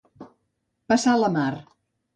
Passar 0.93 1.15
la 1.21 1.31
mar. 1.39 1.49